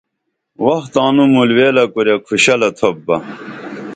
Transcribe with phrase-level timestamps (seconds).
[0.65, 3.15] وخ تانوں مُول ویلہ کُریہ کھوشلہ تُھوپ بہ